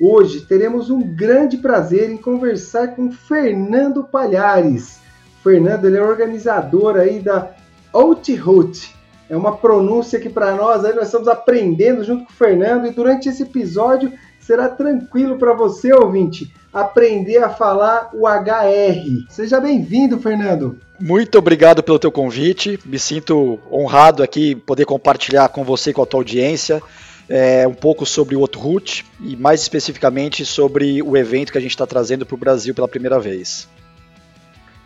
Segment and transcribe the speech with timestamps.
[0.00, 4.98] Hoje teremos um grande prazer em conversar com Fernando Palhares.
[5.42, 7.52] Fernando ele é organizador aí da
[7.92, 8.94] Outroute.
[9.30, 12.90] É uma pronúncia que para nós aí nós estamos aprendendo junto com o Fernando e
[12.90, 19.26] durante esse episódio será tranquilo para você, ouvinte, aprender a falar o HR.
[19.30, 20.78] Seja bem-vindo, Fernando.
[21.00, 22.78] Muito obrigado pelo teu convite.
[22.84, 26.82] Me sinto honrado aqui poder compartilhar com você e com a tua audiência
[27.28, 31.70] é, um pouco sobre o Outroute e mais especificamente sobre o evento que a gente
[31.70, 33.68] está trazendo para o Brasil pela primeira vez.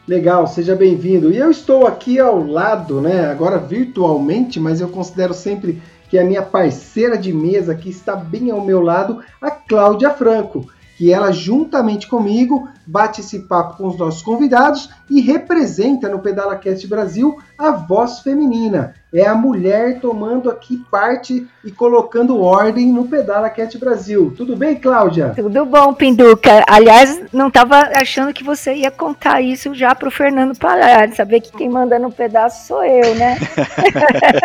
[0.06, 1.30] Legal, seja bem-vindo.
[1.30, 3.26] E eu estou aqui ao lado, né?
[3.30, 8.16] Agora virtualmente, mas eu considero sempre que é a minha parceira de mesa que está
[8.16, 10.66] bem ao meu lado, a Cláudia Franco
[10.98, 16.84] que ela, juntamente comigo, bate esse papo com os nossos convidados e representa no PedalaCast
[16.88, 18.96] Brasil a voz feminina.
[19.14, 24.34] É a mulher tomando aqui parte e colocando ordem no PedalaCast Brasil.
[24.36, 25.34] Tudo bem, Cláudia?
[25.36, 26.64] Tudo bom, Pinduca.
[26.68, 31.42] Aliás, não estava achando que você ia contar isso já para o Fernando Palhares, saber
[31.42, 33.38] que quem manda no pedaço sou eu, né?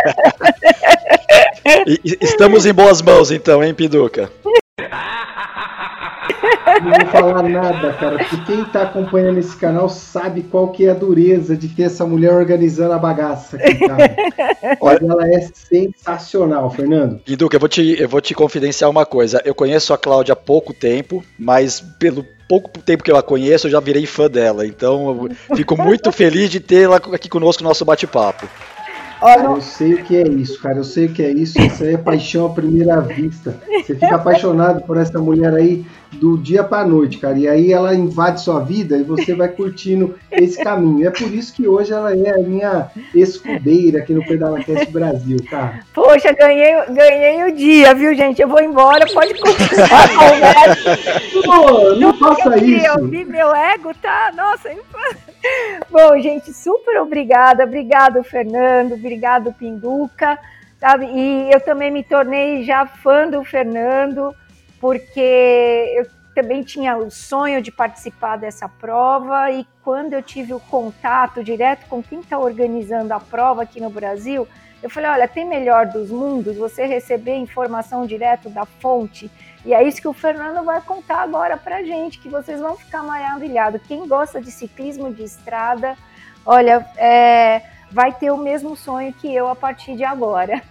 [2.21, 4.31] Estamos em boas mãos, então, hein, Pinduca?
[6.81, 10.91] Não vou falar nada, cara, porque quem tá acompanhando esse canal sabe qual que é
[10.91, 14.15] a dureza de ter essa mulher organizando a bagaça aqui, cara.
[14.79, 17.21] Olha, ela é sensacional, Fernando.
[17.25, 19.41] Guiduca, eu vou te, eu vou te confidenciar uma coisa.
[19.45, 23.67] Eu conheço a Cláudia há pouco tempo, mas pelo pouco tempo que eu a conheço,
[23.67, 24.65] eu já virei fã dela.
[24.65, 28.47] Então, eu fico muito feliz de tê-la aqui conosco no nosso bate-papo.
[29.23, 30.77] Olha, eu sei o que é isso, cara.
[30.79, 31.57] Eu sei o que é isso.
[31.57, 33.55] Isso aí é paixão à primeira vista.
[33.69, 35.85] Você fica apaixonado por essa mulher aí
[36.19, 37.37] do dia para noite, cara.
[37.37, 41.07] E aí ela invade sua vida e você vai curtindo esse caminho.
[41.07, 45.79] É por isso que hoje ela é a minha escudeira aqui no PedalaCast Brasil, cara.
[45.93, 48.41] Poxa, ganhei, ganhei o dia, viu, gente?
[48.41, 51.21] Eu vou embora, pode continuar a conversa.
[51.43, 52.85] Pô, não faça isso.
[52.85, 54.31] Eu vi meu ego, tá?
[54.35, 54.69] Nossa.
[55.89, 57.63] Bom, gente, super obrigada.
[57.63, 58.93] Obrigado, Fernando.
[58.93, 60.37] Obrigado, Pinduca.
[60.79, 61.05] Sabe?
[61.05, 64.35] E eu também me tornei já fã do Fernando
[64.83, 66.05] porque eu
[66.35, 71.87] também tinha o sonho de participar dessa prova e quando eu tive o contato direto
[71.87, 74.45] com quem está organizando a prova aqui no Brasil,
[74.81, 79.31] eu falei, olha, tem melhor dos mundos você receber informação direto da fonte
[79.65, 83.03] e é isso que o Fernando vai contar agora para gente, que vocês vão ficar
[83.03, 83.81] maravilhados.
[83.87, 85.95] Quem gosta de ciclismo de estrada,
[86.45, 90.61] olha, é, vai ter o mesmo sonho que eu a partir de agora.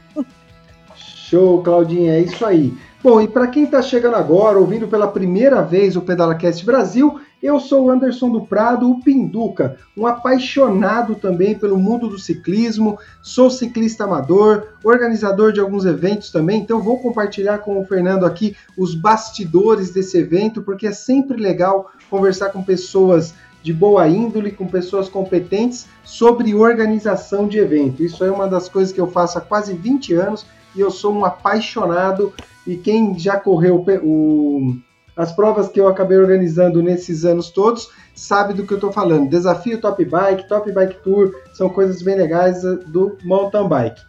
[0.95, 2.77] Show, Claudinha, é isso aí.
[3.03, 7.59] Bom, e para quem está chegando agora, ouvindo pela primeira vez o PedalaCast Brasil, eu
[7.59, 13.51] sou o Anderson do Prado, o Pinduca, um apaixonado também pelo mundo do ciclismo, sou
[13.51, 18.95] ciclista amador, organizador de alguns eventos também, então vou compartilhar com o Fernando aqui os
[18.95, 23.35] bastidores desse evento, porque é sempre legal conversar com pessoas
[23.65, 28.01] de boa índole, com pessoas competentes sobre organização de evento.
[28.01, 31.13] Isso é uma das coisas que eu faço há quase 20 anos e eu sou
[31.13, 32.33] um apaixonado
[32.67, 34.77] e quem já correu o,
[35.17, 39.29] as provas que eu acabei organizando nesses anos todos sabe do que eu estou falando.
[39.29, 44.01] Desafio Top Bike, Top Bike Tour, são coisas bem legais eh, do mountain bike.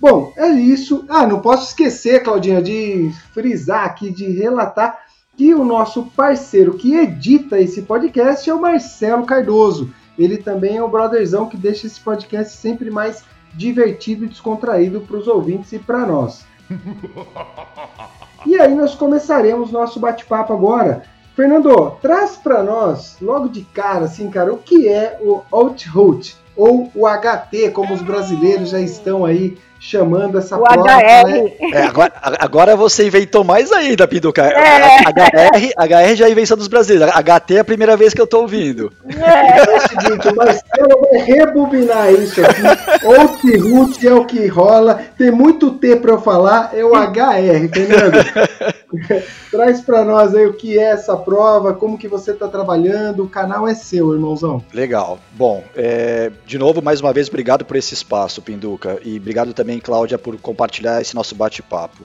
[0.00, 1.04] Bom, é isso.
[1.08, 4.98] Ah, não posso esquecer, Claudinha, de frisar aqui, de relatar
[5.36, 9.90] que o nosso parceiro que edita esse podcast é o Marcelo Cardoso.
[10.18, 13.24] Ele também é o brotherzão que deixa esse podcast sempre mais
[13.54, 16.44] divertido e descontraído para os ouvintes e para nós.
[18.44, 21.04] E aí nós começaremos nosso bate-papo agora.
[21.36, 26.90] Fernando, traz para nós, logo de cara, assim, cara, o que é o Outroot, ou
[26.94, 30.88] o HT, como os brasileiros já estão aí chamando essa o prova.
[30.88, 31.26] HR.
[31.26, 31.52] Né?
[31.72, 34.42] É, agora, agora você inventou mais ainda, Pinduca.
[34.42, 35.00] É.
[35.00, 37.12] HR, HR já é invenção dos brasileiros.
[37.12, 38.92] HT é a primeira vez que eu tô ouvindo.
[39.08, 42.62] É, é o seguinte, o Marcelo vai rebobinar isso aqui.
[43.04, 45.00] Outroot é o que rola.
[45.18, 48.72] Tem muito T para eu falar, é o HR, Fernando.
[49.50, 53.24] Traz para nós aí o que é essa prova, como que você está trabalhando.
[53.24, 54.62] O canal é seu, irmãozão.
[54.72, 55.18] Legal.
[55.32, 58.98] Bom, é, de novo, mais uma vez, obrigado por esse espaço, Pinduca.
[59.04, 62.04] E obrigado também Cláudia, por compartilhar esse nosso bate-papo.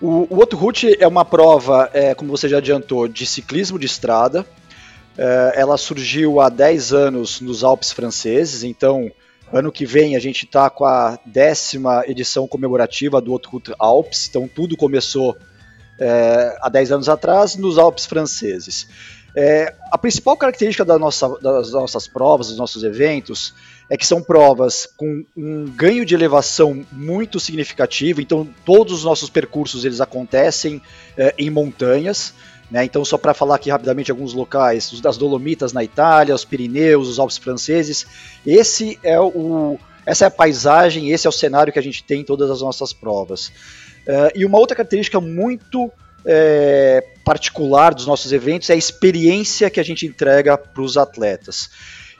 [0.00, 3.86] O, o Outro Route é uma prova, é, como você já adiantou, de ciclismo de
[3.86, 4.44] estrada.
[5.16, 9.10] É, ela surgiu há 10 anos nos Alpes franceses, então
[9.52, 14.26] ano que vem a gente está com a décima edição comemorativa do Outro Route Alpes,
[14.28, 15.36] então tudo começou
[16.04, 18.86] é, há 10 anos atrás nos Alpes franceses.
[19.34, 23.54] É, a principal característica da nossa, das nossas provas, dos nossos eventos,
[23.90, 28.20] é que são provas com um ganho de elevação muito significativo.
[28.20, 30.80] Então, todos os nossos percursos eles acontecem
[31.16, 32.34] é, em montanhas.
[32.70, 32.84] Né?
[32.84, 37.08] Então, só para falar aqui rapidamente alguns locais, os das Dolomitas na Itália, os Pirineus,
[37.08, 38.06] os Alpes franceses.
[38.46, 42.20] Esse é o, essa é a paisagem, esse é o cenário que a gente tem
[42.20, 43.50] em todas as nossas provas.
[44.06, 45.90] Uh, e uma outra característica muito
[46.24, 51.70] é, particular dos nossos eventos é a experiência que a gente entrega para os atletas.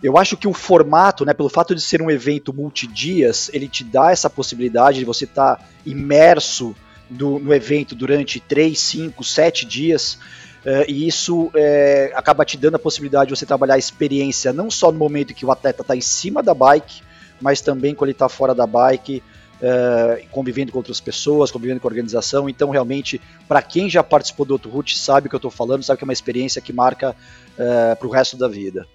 [0.02, 3.82] Eu acho que o formato, né, pelo fato de ser um evento multidias, ele te
[3.82, 6.76] dá essa possibilidade de você estar tá imerso
[7.08, 10.18] do, no evento durante 3, 5, 7 dias.
[10.64, 14.70] Uh, e isso é, acaba te dando a possibilidade de você trabalhar a experiência não
[14.70, 17.02] só no momento que o atleta está em cima da bike,
[17.40, 19.22] mas também quando ele está fora da bike,
[19.64, 22.48] uh, convivendo com outras pessoas, convivendo com a organização.
[22.48, 25.82] Então, realmente, para quem já participou do Outro Route, sabe o que eu estou falando,
[25.82, 27.14] sabe que é uma experiência que marca uh,
[27.58, 28.86] eh, para o resto da vida.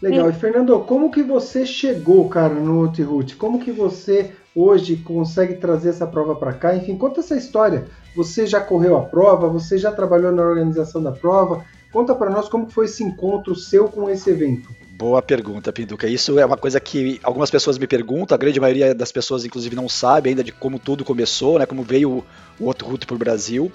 [0.00, 0.30] Legal.
[0.30, 3.36] E Fernando, como que você chegou, cara, no Outro Route?
[3.36, 6.74] Como que você hoje consegue trazer essa prova para cá?
[6.74, 7.86] Enfim, conta essa história.
[8.16, 9.48] Você já correu a prova?
[9.48, 11.64] Você já trabalhou na organização da prova?
[11.92, 14.79] Conta para nós como foi esse encontro seu com esse evento.
[15.00, 16.06] Boa pergunta, Pinduca.
[16.06, 19.74] Isso é uma coisa que algumas pessoas me perguntam, a grande maioria das pessoas, inclusive,
[19.74, 21.64] não sabe ainda de como tudo começou, né?
[21.64, 22.22] Como veio
[22.58, 23.72] o, outro route para o Brasil.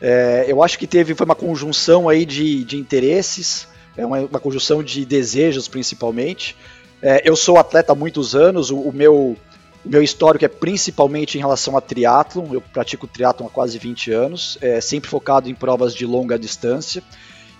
[0.00, 3.68] É, eu acho que teve foi uma conjunção aí de, de interesses,
[3.98, 6.56] é uma, uma conjunção de desejos principalmente.
[7.02, 9.36] É, eu sou atleta há muitos anos, o, o, meu,
[9.84, 14.56] meu histórico é principalmente em relação a triatlon, eu pratico triatlon há quase 20 anos,
[14.62, 17.02] é, sempre focado em provas de longa distância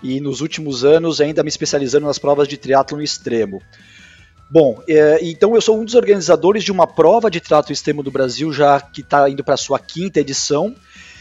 [0.01, 3.61] e nos últimos anos ainda me especializando nas provas de triatlo extremo.
[4.49, 8.11] Bom, é, então eu sou um dos organizadores de uma prova de triatlo extremo do
[8.11, 10.73] Brasil, já que está indo para a sua quinta edição,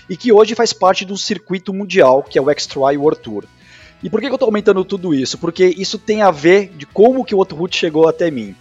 [0.08, 3.44] e que hoje faz parte de um circuito mundial, que é o X-Tri World Tour.
[4.02, 5.38] E por que, eu estou aumentando tudo isso?
[5.38, 8.54] Porque isso tem a ver de como que o outro route chegou até mim.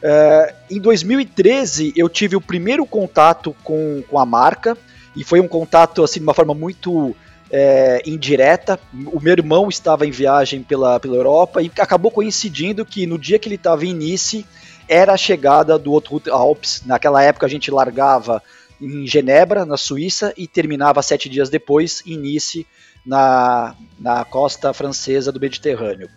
[0.00, 4.76] É, em 2013, eu tive o primeiro contato com, com a marca,
[5.16, 7.16] e foi um contato assim de uma forma muito
[7.50, 8.78] é, indireta.
[9.06, 13.38] O meu irmão estava em viagem pela, pela Europa e acabou coincidindo que no dia
[13.38, 14.46] que ele estava em Nice
[14.88, 16.82] era a chegada do outro Alpes.
[16.84, 18.42] Naquela época a gente largava
[18.80, 22.66] em Genebra, na Suíça, e terminava sete dias depois em Nice,
[23.06, 26.08] na, na costa francesa do Mediterrâneo.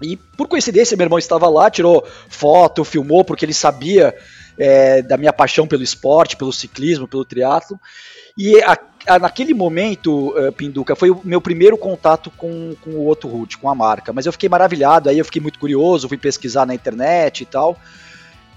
[0.00, 4.14] E por coincidência, meu irmão estava lá, tirou foto, filmou, porque ele sabia
[4.58, 7.80] é, da minha paixão pelo esporte, pelo ciclismo, pelo triatlo.
[8.36, 8.76] E a,
[9.20, 13.70] naquele momento, uh, Pinduca, foi o meu primeiro contato com, com o Otto Root, com
[13.70, 14.12] a marca.
[14.12, 17.78] Mas eu fiquei maravilhado, aí eu fiquei muito curioso, fui pesquisar na internet e tal.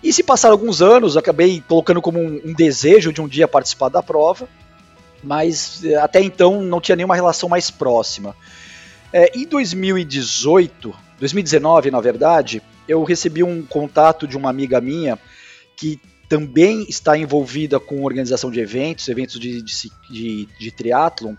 [0.01, 3.90] E se passaram alguns anos, acabei colocando como um, um desejo de um dia participar
[3.90, 4.48] da prova,
[5.24, 8.36] mas uh, até então não tinha nenhuma relação mais próxima.
[9.12, 15.18] É, em 2018, 2019 na verdade, eu recebi um contato de uma amiga minha
[15.76, 21.33] que também está envolvida com organização de eventos, eventos de, de, de, de triatlon,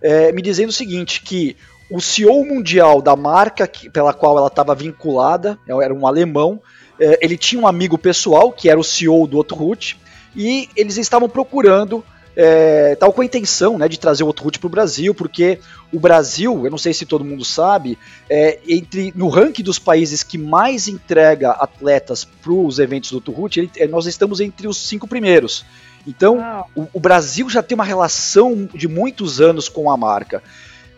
[0.00, 1.54] é, me dizendo o seguinte, que
[1.90, 6.60] o CEO mundial da marca que, pela qual ela estava vinculada, era um alemão,
[6.98, 9.98] é, ele tinha um amigo pessoal, que era o CEO do Outro Route,
[10.34, 12.02] e eles estavam procurando
[12.34, 15.58] é, tal com a intenção né, de trazer o Outroot para o Brasil, porque
[15.92, 17.98] o Brasil, eu não sei se todo mundo sabe,
[18.28, 23.70] é, entre no ranking dos países que mais entrega atletas para os eventos do Outroot,
[23.76, 25.64] é, nós estamos entre os cinco primeiros.
[26.06, 30.42] Então, o, o, Brasil já tem uma relação de muitos anos com a marca.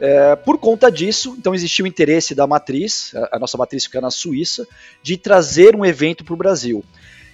[0.01, 4.01] É, por conta disso, então existiu o interesse da matriz, a, a nossa matriz fica
[4.01, 4.67] na Suíça,
[5.03, 6.85] de trazer um evento para o Brasil.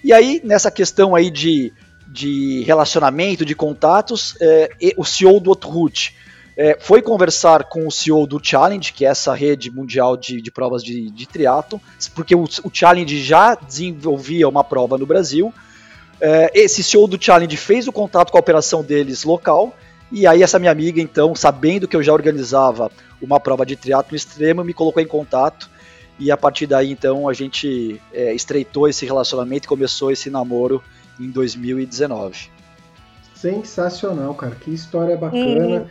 [0.02, 1.72] E aí, nessa questão aí de
[2.10, 6.16] de relacionamento, de contatos, é, o CEO do Outroot
[6.56, 10.50] é, foi conversar com o CEO do Challenge, que é essa rede mundial de, de
[10.50, 11.80] provas de, de triatlo,
[12.14, 15.54] porque o, o, Challenge já desenvolvia uma prova no Brasil.
[16.20, 19.74] É, esse CEO do Challenge fez o contato com a operação deles local,
[20.10, 22.90] e aí essa minha amiga, então, sabendo que eu já organizava
[23.22, 25.70] uma prova de triatlo extremo, me colocou em contato,
[26.18, 30.82] e a partir daí, então, a gente estreitou esse relacionamento e começou esse namoro
[31.20, 32.48] em 2019.
[33.34, 34.54] Sensacional, cara.
[34.54, 35.82] Que história bacana.
[35.82, 35.86] Uhum.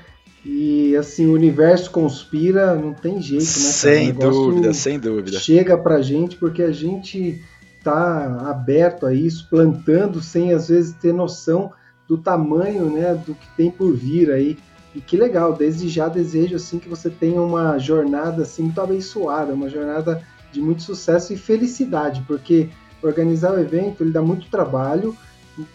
[0.45, 3.47] E assim, o universo conspira, não tem jeito, né?
[3.47, 5.39] Sem dúvida, sem dúvida.
[5.39, 7.41] Chega pra gente porque a gente
[7.83, 11.71] tá aberto a isso, plantando sem às vezes ter noção
[12.07, 14.57] do tamanho, né, do que tem por vir aí.
[14.95, 19.53] E que legal, desde já desejo assim que você tenha uma jornada assim muito abençoada,
[19.53, 22.69] uma jornada de muito sucesso e felicidade, porque
[23.01, 25.15] organizar o evento ele dá muito trabalho,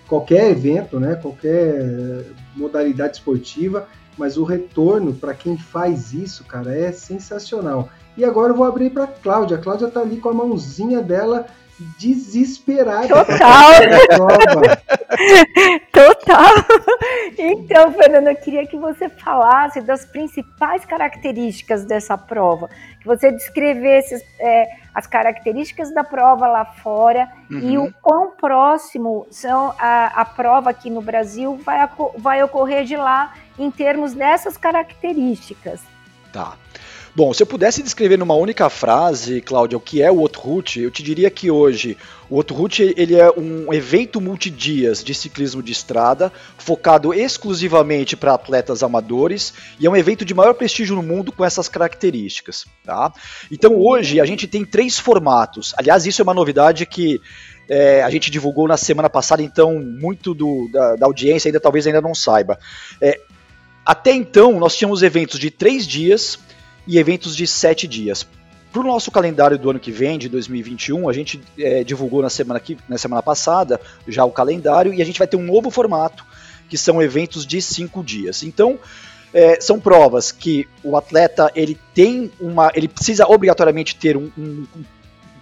[0.08, 2.24] qualquer evento, né, qualquer
[2.56, 7.88] modalidade esportiva, mas o retorno para quem faz isso, cara, é sensacional.
[8.16, 9.56] E agora eu vou abrir para Cláudia.
[9.56, 11.46] A Cláudia tá ali com a mãozinha dela
[11.98, 13.08] desesperada.
[13.08, 13.72] Total.
[15.92, 16.54] Total.
[17.38, 22.68] Então, Fernanda, eu queria que você falasse das principais características dessa prova,
[23.00, 27.58] que você descrevesse é, as características da prova lá fora uhum.
[27.58, 31.88] e o quão próximo são a, a prova aqui no Brasil vai,
[32.18, 35.80] vai ocorrer de lá em termos dessas características.
[36.32, 36.56] Tá.
[37.16, 40.90] Bom, se eu pudesse descrever numa única frase, Cláudia, o que é o Outroute, eu
[40.90, 41.96] te diria que hoje
[42.28, 48.82] o Outroute ele é um evento multidias de ciclismo de estrada, focado exclusivamente para atletas
[48.82, 52.66] amadores, e é um evento de maior prestígio no mundo com essas características.
[52.84, 53.12] Tá?
[53.48, 55.72] Então hoje a gente tem três formatos.
[55.76, 57.20] Aliás, isso é uma novidade que
[57.68, 61.86] é, a gente divulgou na semana passada, então muito do, da, da audiência ainda talvez
[61.86, 62.58] ainda não saiba.
[63.00, 63.20] É,
[63.86, 66.38] até então, nós tínhamos eventos de três dias
[66.86, 68.26] e eventos de sete dias.
[68.72, 72.28] Para o nosso calendário do ano que vem, de 2021, a gente é, divulgou na
[72.28, 75.70] semana, que, na semana passada já o calendário e a gente vai ter um novo
[75.70, 76.24] formato,
[76.68, 78.42] que são eventos de cinco dias.
[78.42, 78.78] Então,
[79.32, 84.66] é, são provas que o atleta ele tem uma, ele precisa obrigatoriamente ter um, um,
[84.76, 84.84] um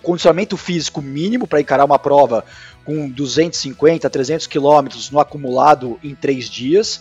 [0.02, 2.44] condicionamento físico mínimo para encarar uma prova
[2.84, 7.00] com 250, 300 quilômetros no acumulado em três dias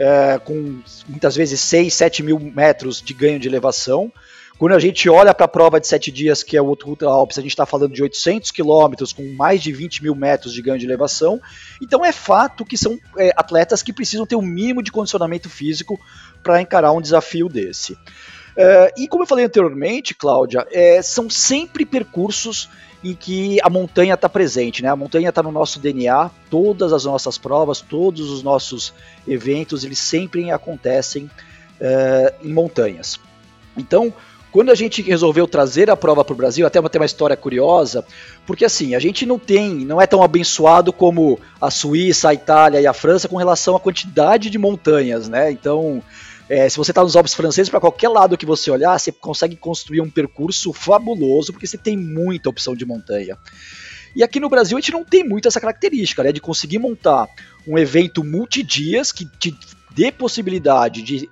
[0.00, 4.10] é, com muitas vezes 6, 7 mil metros de ganho de elevação.
[4.58, 7.38] Quando a gente olha para a prova de 7 dias, que é o Ultra Alpes,
[7.38, 10.78] a gente está falando de 800 quilômetros com mais de 20 mil metros de ganho
[10.78, 11.38] de elevação.
[11.82, 15.98] Então é fato que são é, atletas que precisam ter um mínimo de condicionamento físico
[16.42, 17.96] para encarar um desafio desse.
[18.56, 22.68] É, e como eu falei anteriormente, Cláudia, é, são sempre percursos
[23.02, 24.88] em que a montanha está presente, né?
[24.88, 28.92] A montanha está no nosso DNA, todas as nossas provas, todos os nossos
[29.26, 33.18] eventos, eles sempre acontecem uh, em montanhas.
[33.76, 34.12] Então,
[34.52, 38.04] quando a gente resolveu trazer a prova para o Brasil, até tem uma história curiosa,
[38.44, 42.80] porque assim, a gente não tem, não é tão abençoado como a Suíça, a Itália
[42.80, 45.52] e a França com relação à quantidade de montanhas, né?
[45.52, 46.02] Então,
[46.50, 49.54] é, se você está nos Alpes franceses, para qualquer lado que você olhar, você consegue
[49.54, 53.38] construir um percurso fabuloso, porque você tem muita opção de montanha.
[54.16, 57.28] E aqui no Brasil a gente não tem muito essa característica, né, de conseguir montar
[57.68, 59.56] um evento multidias que te
[59.94, 61.30] dê possibilidade de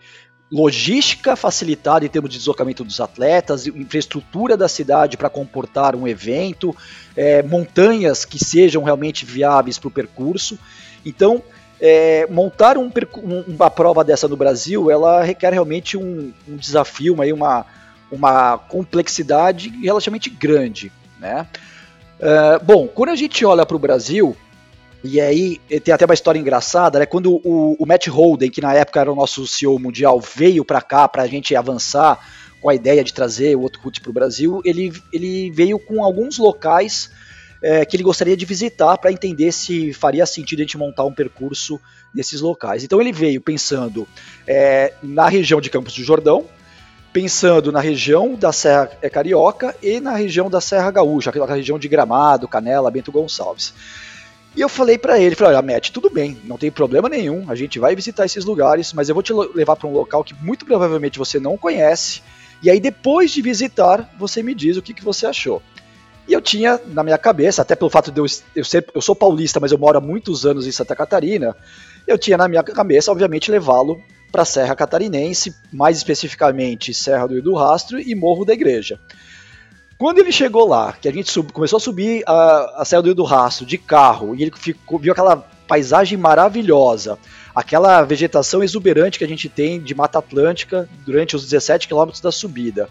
[0.52, 6.72] logística facilitada em termos de deslocamento dos atletas, infraestrutura da cidade para comportar um evento,
[7.16, 10.56] é, montanhas que sejam realmente viáveis para o percurso.
[11.04, 11.42] Então,
[11.80, 12.90] é, montar um,
[13.46, 17.66] uma prova dessa no Brasil, ela requer realmente um, um desafio, uma, uma,
[18.10, 21.46] uma complexidade relativamente grande, né?
[22.18, 24.36] Uh, bom, quando a gente olha para o Brasil,
[25.04, 27.06] e aí tem até uma história engraçada, né?
[27.06, 30.80] Quando o, o Matt Holden, que na época era o nosso CEO mundial, veio para
[30.80, 32.18] cá para a gente avançar
[32.60, 36.38] com a ideia de trazer o outro para o Brasil, ele, ele veio com alguns
[36.38, 37.08] locais
[37.62, 41.12] é, que ele gostaria de visitar para entender se faria sentido a gente montar um
[41.12, 41.80] percurso
[42.14, 42.84] nesses locais.
[42.84, 44.06] Então ele veio pensando
[44.46, 46.46] é, na região de Campos do Jordão,
[47.12, 51.78] pensando na região da Serra é, Carioca e na região da Serra Gaúcha, aquela região
[51.78, 53.74] de Gramado, Canela, Bento Gonçalves.
[54.56, 57.54] E eu falei para ele, falei, olha, Matt, tudo bem, não tem problema nenhum, a
[57.54, 60.64] gente vai visitar esses lugares, mas eu vou te levar para um local que muito
[60.64, 62.22] provavelmente você não conhece,
[62.62, 65.62] e aí depois de visitar, você me diz o que, que você achou.
[66.28, 69.16] E eu tinha na minha cabeça, até pelo fato de eu, eu ser, eu sou
[69.16, 71.56] paulista, mas eu moro há muitos anos em Santa Catarina,
[72.06, 77.34] eu tinha na minha cabeça, obviamente, levá-lo para a Serra Catarinense, mais especificamente Serra do
[77.34, 79.00] Rio do Rastro e Morro da Igreja.
[79.96, 83.06] Quando ele chegou lá, que a gente sub, começou a subir a, a Serra do
[83.06, 87.18] Rio do Rastro de carro, e ele ficou, viu aquela paisagem maravilhosa,
[87.54, 92.30] aquela vegetação exuberante que a gente tem de Mata Atlântica durante os 17 quilômetros da
[92.30, 92.88] subida.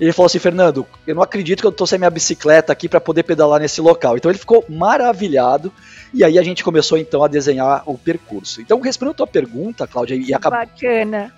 [0.00, 3.00] Ele falou assim, Fernando, eu não acredito que eu tô sem minha bicicleta aqui para
[3.00, 4.16] poder pedalar nesse local.
[4.16, 5.70] Então ele ficou maravilhado
[6.14, 8.62] e aí a gente começou então a desenhar o percurso.
[8.62, 10.58] Então respondendo a tua pergunta, Cláudia, e acabou.
[10.58, 11.30] Bacana.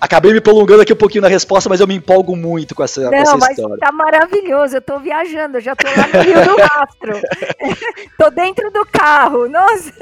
[0.00, 3.02] Acabei me prolongando aqui um pouquinho na resposta, mas eu me empolgo muito com essa,
[3.02, 3.78] Não, com essa mas história.
[3.78, 7.20] Tá maravilhoso, eu tô viajando, eu já tô lá no Rio do Rastro.
[8.18, 9.92] tô dentro do carro, nossa.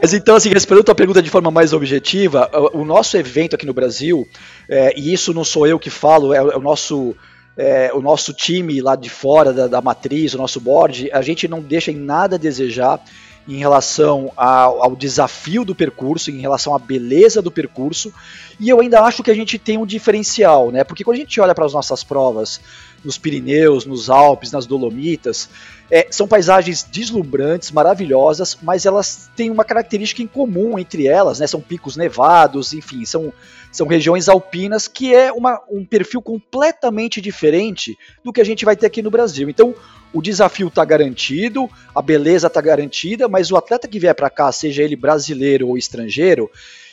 [0.00, 3.54] Mas então, assim, respondendo a tua pergunta de forma mais objetiva, o, o nosso evento
[3.54, 4.26] aqui no Brasil,
[4.68, 7.14] é, e isso não sou eu que falo, é, é o nosso.
[7.56, 11.46] É, o nosso time lá de fora da, da matriz, o nosso board, a gente
[11.46, 13.00] não deixa em nada a desejar
[13.46, 18.12] em relação ao, ao, desafio do percurso, em relação à beleza do percurso,
[18.58, 20.82] e eu ainda acho que a gente tem um diferencial, né?
[20.82, 22.60] Porque quando a gente olha para as nossas provas
[23.04, 25.50] nos Pirineus, nos Alpes, nas Dolomitas,
[25.90, 31.46] é, são paisagens deslumbrantes, maravilhosas, mas elas têm uma característica em comum entre elas, né?
[31.46, 33.30] São picos nevados, enfim, são,
[33.70, 38.74] são regiões alpinas que é uma, um perfil completamente diferente do que a gente vai
[38.74, 39.50] ter aqui no Brasil.
[39.50, 39.74] Então,
[40.14, 44.52] o desafio está garantido, a beleza está garantida, mas o atleta que vier para cá,
[44.52, 46.48] seja ele brasileiro ou estrangeiro,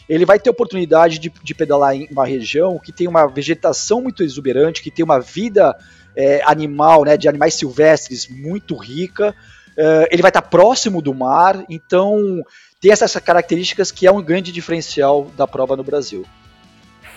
[0.10, 4.24] ele vai ter oportunidade de, de, pedalar em uma região que tem uma vegetação muito
[4.24, 5.78] exuberante, que tem uma vida
[6.16, 9.36] é, animal, né, de animais silvestres muito rica.
[9.78, 12.44] É, ele vai estar tá próximo do mar, então
[12.82, 16.26] tem essas características que é um grande diferencial da prova no Brasil.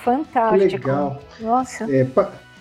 [0.04, 0.68] Fantástico.
[0.68, 1.22] Que legal.
[1.40, 1.90] Nossa.
[1.90, 2.06] É,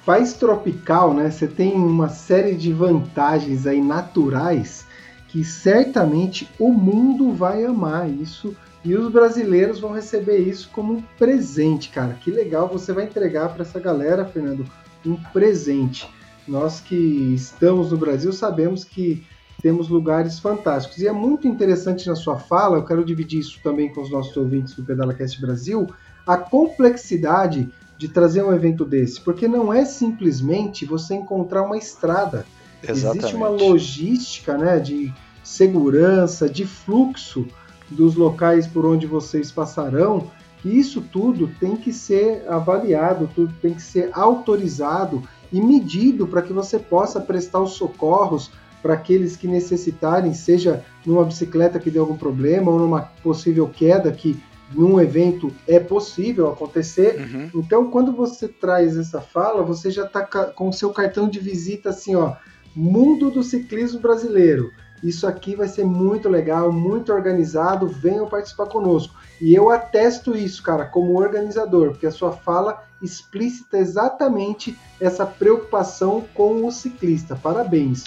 [0.05, 1.31] País tropical, né?
[1.31, 4.85] Você tem uma série de vantagens aí naturais
[5.29, 11.01] que certamente o mundo vai amar isso e os brasileiros vão receber isso como um
[11.17, 12.13] presente, cara.
[12.13, 14.65] Que legal você vai entregar para essa galera, Fernando,
[15.05, 16.07] um presente.
[16.47, 19.25] Nós que estamos no Brasil sabemos que
[19.61, 20.99] temos lugares fantásticos.
[20.99, 24.35] E é muito interessante na sua fala, eu quero dividir isso também com os nossos
[24.35, 25.87] ouvintes do PedalaCast Brasil,
[26.27, 27.71] a complexidade
[28.03, 32.45] de trazer um evento desse, porque não é simplesmente você encontrar uma estrada.
[32.85, 33.19] Exatamente.
[33.19, 37.47] Existe uma logística né, de segurança, de fluxo
[37.89, 40.29] dos locais por onde vocês passarão,
[40.65, 46.41] e isso tudo tem que ser avaliado, tudo tem que ser autorizado e medido para
[46.41, 52.03] que você possa prestar os socorros para aqueles que necessitarem, seja numa bicicleta que deu
[52.03, 54.37] algum problema ou numa possível queda que
[54.73, 57.19] num evento é possível acontecer.
[57.19, 57.49] Uhum.
[57.55, 61.89] Então, quando você traz essa fala, você já está com o seu cartão de visita
[61.89, 62.35] assim, ó,
[62.75, 64.71] mundo do ciclismo brasileiro.
[65.03, 67.87] Isso aqui vai ser muito legal, muito organizado.
[67.87, 69.13] Venham participar conosco.
[69.41, 76.23] E eu atesto isso, cara, como organizador, porque a sua fala explícita exatamente essa preocupação
[76.33, 77.35] com o ciclista.
[77.35, 78.05] Parabéns.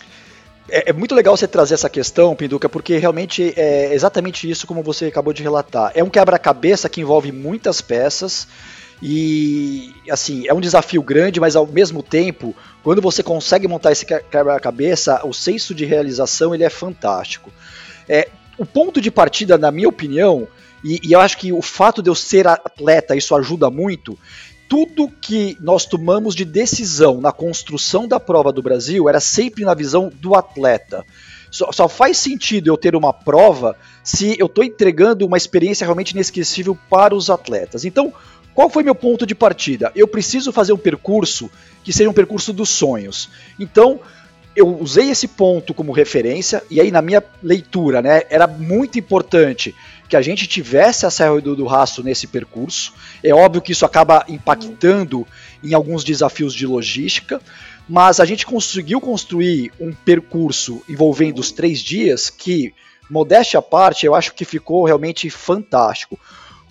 [0.69, 4.83] É, é, muito legal você trazer essa questão, Pinduca, porque realmente é exatamente isso como
[4.83, 5.93] você acabou de relatar.
[5.95, 8.49] É um quebra-cabeça que envolve muitas peças
[9.03, 14.05] e, assim, é um desafio grande, mas ao mesmo tempo, quando você consegue montar esse
[14.07, 17.53] quebra-cabeça, o senso de realização ele é fantástico.
[18.09, 20.49] É, o ponto de partida, na minha opinião,
[20.83, 24.19] e, e eu acho que o fato de eu ser atleta, isso ajuda muito,
[24.69, 29.75] tudo que nós tomamos de decisão na construção da prova do Brasil era sempre na
[29.75, 31.05] visão do atleta.
[31.51, 36.11] Só, só faz sentido eu ter uma prova se eu estou entregando uma experiência realmente
[36.11, 37.85] inesquecível para os atletas.
[37.85, 38.13] Então,
[38.55, 39.93] qual foi meu ponto de partida?
[39.95, 41.51] Eu preciso fazer um percurso
[41.85, 43.29] que seja um percurso dos sonhos.
[43.61, 44.01] Então,
[44.57, 49.75] eu usei esse ponto como referência, e aí na minha leitura, né, era muito importante
[50.09, 52.93] que a gente tivesse a Serra do, do Rastro nesse percurso.
[53.23, 55.27] É óbvio que isso acaba impactando
[55.63, 57.41] em alguns desafios de logística,
[57.89, 62.75] mas a gente conseguiu construir um percurso envolvendo os três dias que,
[63.09, 66.19] modéstia à parte, eu acho que ficou realmente fantástico.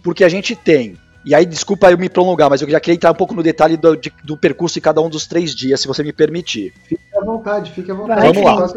[0.03, 3.11] Porque a gente tem e aí, desculpa eu me prolongar, mas eu já queria entrar
[3.11, 5.87] um pouco no detalhe do, de, do percurso de cada um dos três dias, se
[5.87, 6.71] você me permitir.
[6.87, 8.21] Fique à vontade, fique à vontade.
[8.21, 8.67] Vamos lá.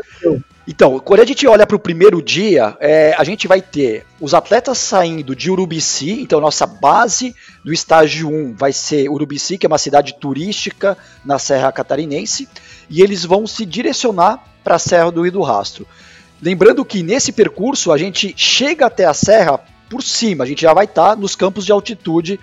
[0.67, 4.33] Então, quando a gente olha para o primeiro dia, é, a gente vai ter os
[4.33, 9.69] atletas saindo de Urubici, então nossa base do estágio 1 vai ser Urubici, que é
[9.69, 12.49] uma cidade turística na Serra Catarinense,
[12.89, 15.87] e eles vão se direcionar para a Serra do Rio do Rastro.
[16.41, 20.72] Lembrando que nesse percurso a gente chega até a serra por cima, a gente já
[20.72, 22.38] vai estar tá nos campos de altitude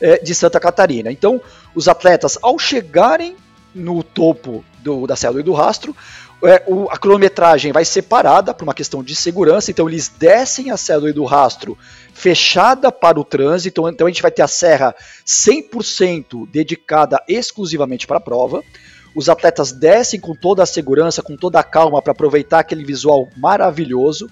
[0.00, 1.10] é, de Santa Catarina.
[1.10, 1.40] Então,
[1.74, 3.36] os atletas, ao chegarem
[3.74, 5.94] no topo do, da Serra do Rastro,
[6.42, 10.70] é, o, a cronometragem vai ser parada por uma questão de segurança, então eles descem
[10.70, 11.76] a Serra do Rastro
[12.14, 14.94] fechada para o trânsito, então a gente vai ter a serra
[15.26, 18.62] 100% dedicada exclusivamente para a prova.
[19.14, 23.28] Os atletas descem com toda a segurança, com toda a calma para aproveitar aquele visual
[23.36, 24.30] maravilhoso.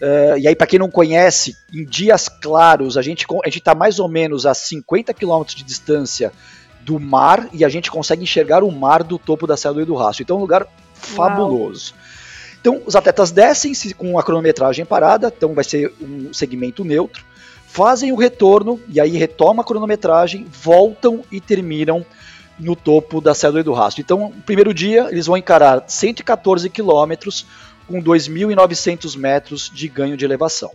[0.00, 3.98] Uh, e aí, para quem não conhece, em dias claros, a gente a está mais
[3.98, 6.32] ou menos a 50 km de distância
[6.80, 9.94] do mar e a gente consegue enxergar o mar do topo da Serra do do
[9.94, 10.22] Rastro.
[10.22, 11.92] Então é um lugar fabuloso.
[11.92, 12.08] Uau.
[12.60, 17.24] Então, os atletas descem com a cronometragem parada, então vai ser um segmento neutro,
[17.66, 22.04] fazem o retorno e aí retoma a cronometragem, voltam e terminam
[22.58, 24.00] no topo da Serra do do Rastro.
[24.00, 27.46] Então, no primeiro dia, eles vão encarar 114 quilômetros
[27.88, 30.70] com 2.900 metros de ganho de elevação.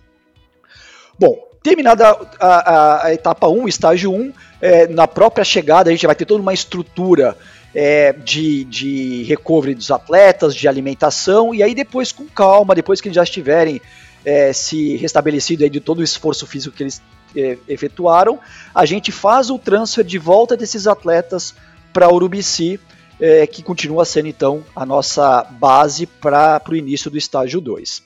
[1.17, 6.05] Bom, terminada a, a, a etapa 1, estágio 1, é, na própria chegada a gente
[6.05, 7.37] vai ter toda uma estrutura
[7.73, 13.07] é, de, de recovery dos atletas, de alimentação, e aí depois com calma, depois que
[13.07, 13.81] eles já estiverem
[14.25, 17.01] é, se restabelecido de todo o esforço físico que eles
[17.35, 18.39] é, efetuaram,
[18.73, 21.55] a gente faz o transfer de volta desses atletas
[21.91, 22.79] para Urubici,
[23.23, 28.03] é, que continua sendo então a nossa base para o início do estágio 2.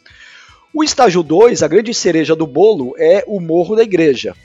[0.71, 4.36] O estágio 2, a grande cereja do bolo, é o Morro da Igreja,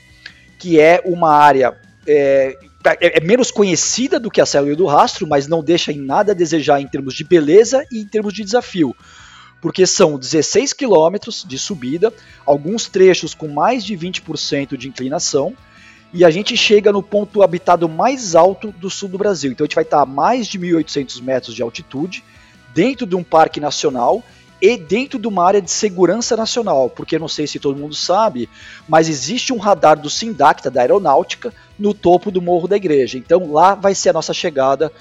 [0.59, 2.57] que é uma área é,
[2.87, 6.33] é, é menos conhecida do que a Célula do Rastro, mas não deixa em nada
[6.33, 8.97] a desejar em termos de beleza e em termos de desafio.
[9.61, 12.11] Porque são 16 quilômetros de subida,
[12.47, 15.55] alguns trechos com mais de 20% de inclinação,
[16.13, 19.51] e a gente chega no ponto habitado mais alto do sul do Brasil.
[19.51, 22.23] Então a gente vai estar a mais de 1.800 metros de altitude,
[22.75, 24.23] dentro de um parque nacional
[24.61, 28.49] e dentro de uma área de segurança nacional, porque não sei se todo mundo sabe,
[28.89, 33.19] mas existe um radar do Sindacta, da Aeronáutica, no topo do Morro da Igreja.
[33.19, 34.93] Então lá vai ser a nossa chegada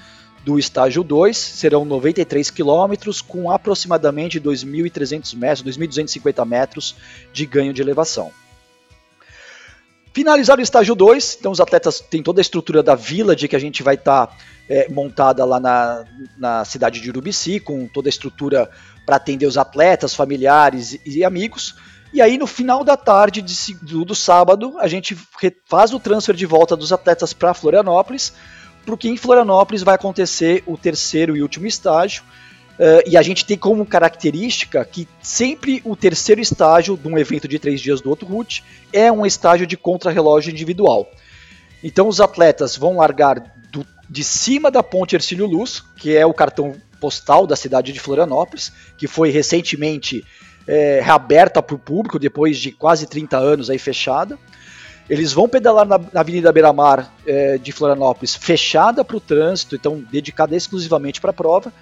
[0.44, 6.96] do estágio 2, serão 93 quilômetros com aproximadamente 2.300 metros, 2.250 metros
[7.32, 8.32] de ganho de elevação.
[10.12, 13.58] Finalizado o estágio 2, então os atletas têm toda a estrutura da Village que a
[13.58, 14.36] gente vai estar tá,
[14.68, 16.04] é, montada lá na,
[16.36, 18.68] na cidade de Urubici, com toda a estrutura
[19.06, 21.74] para atender os atletas, familiares e, amigos.
[22.12, 25.16] E aí no final da tarde de, do, do sábado, a gente
[25.64, 28.34] faz o transfer de volta dos atletas para Florianópolis,
[28.84, 32.22] porque em Florianópolis vai acontecer o terceiro e último estágio,
[32.78, 37.46] Uh, e a gente tem como característica que sempre o terceiro estágio de um evento
[37.46, 41.06] de três dias do outro route é um estágio de contrarrelógio individual.
[41.84, 46.32] Então os atletas vão largar do, de cima da ponte Ercílio Luz, que é o
[46.32, 50.24] cartão postal da cidade de Florianópolis, que foi recentemente
[50.66, 54.38] é, reaberta para o público depois de quase 30 anos aí fechada.
[55.10, 60.02] Eles vão pedalar na, na Avenida Beira-Mar é, de Florianópolis, fechada para o trânsito, então
[60.10, 61.72] dedicada exclusivamente para a prova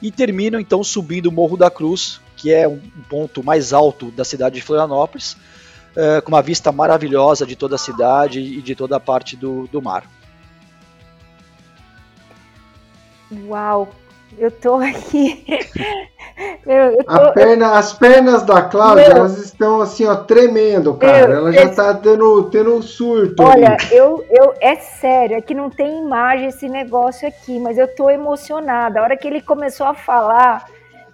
[0.00, 4.24] e terminam então subindo o Morro da Cruz, que é um ponto mais alto da
[4.24, 8.96] cidade de Florianópolis, uh, com uma vista maravilhosa de toda a cidade e de toda
[8.96, 10.04] a parte do, do mar.
[13.46, 13.88] Uau,
[14.38, 15.44] eu tô aqui
[16.66, 17.32] Meu, tô...
[17.32, 19.18] perna, as pernas da Cláudia, Meu...
[19.18, 21.28] elas estão assim, ó, tremendo, cara.
[21.28, 21.76] Meu, Ela já esse...
[21.76, 23.42] tá tendo, tendo um surto.
[23.42, 27.86] Olha, eu, eu, é sério, é que não tem imagem esse negócio aqui, mas eu
[27.94, 28.98] tô emocionada.
[28.98, 30.66] A hora que ele começou a falar,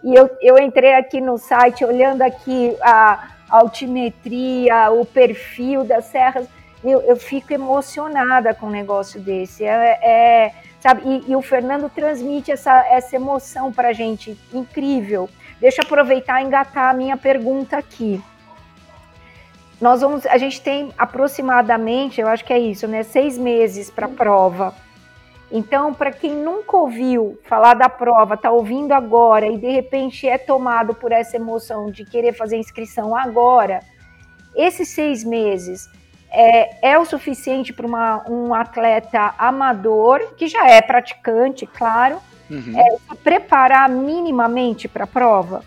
[0.03, 6.47] e eu, eu entrei aqui no site, olhando aqui a altimetria, o perfil das serras,
[6.83, 9.65] eu, eu fico emocionada com um negócio desse.
[9.65, 11.03] é, é sabe?
[11.05, 15.29] E, e, o Fernando transmite essa, essa emoção para a gente, incrível.
[15.61, 18.23] Deixa eu aproveitar e engatar a minha pergunta aqui.
[19.81, 23.03] Nós vamos, a gente tem aproximadamente, eu acho que é isso, né?
[23.03, 24.75] Seis meses para a prova.
[25.53, 30.38] Então, para quem nunca ouviu falar da prova, está ouvindo agora e de repente é
[30.38, 33.81] tomado por essa emoção de querer fazer inscrição agora,
[34.55, 35.88] esses seis meses
[36.31, 37.87] é, é o suficiente para
[38.29, 42.79] um atleta amador, que já é praticante, claro, uhum.
[42.79, 45.64] é, preparar minimamente para a prova?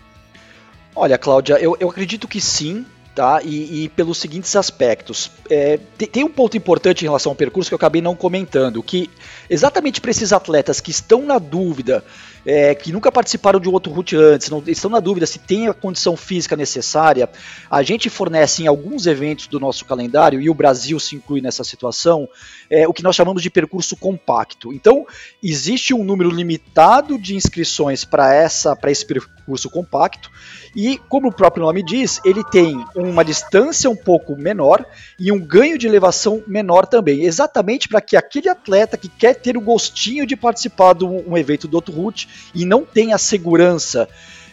[0.96, 3.40] Olha, Cláudia, eu, eu acredito que sim, tá?
[3.42, 5.30] E, e pelos seguintes aspectos.
[5.50, 8.82] É, tem, tem, um ponto importante em relação ao percurso que eu acabei não comentando,
[8.82, 9.10] que
[9.48, 12.04] exatamente para esses atletas que estão na dúvida
[12.44, 15.68] é, que nunca participaram de um outro route antes, não, estão na dúvida se tem
[15.68, 17.28] a condição física necessária,
[17.70, 21.64] a gente fornece em alguns eventos do nosso calendário, e o Brasil se inclui nessa
[21.64, 22.28] situação,
[22.70, 24.72] é, o que nós chamamos de percurso compacto.
[24.72, 25.06] Então,
[25.42, 30.30] existe um número limitado de inscrições para esse percurso compacto,
[30.76, 34.84] e como o próprio nome diz, ele tem uma distância um pouco menor
[35.18, 39.56] e um ganho de elevação menor também, exatamente para que aquele atleta que quer ter
[39.56, 43.18] o gostinho de participar de um, um evento do outro route e não tem a
[43.18, 44.08] segurança